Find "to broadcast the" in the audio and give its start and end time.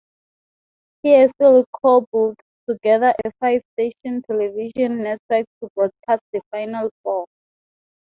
5.61-6.41